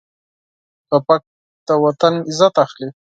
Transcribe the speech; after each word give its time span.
توپک 0.89 1.21
له 1.67 1.73
وطن 1.85 2.13
عزت 2.29 2.55
اخلي. 2.65 2.87